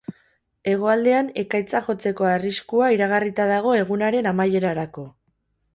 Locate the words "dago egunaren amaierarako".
3.55-5.11